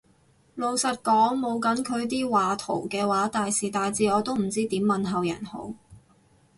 [0.55, 5.75] 老實講冇噉佢啲賀圖嘅話，大時大節我都唔知點問候人好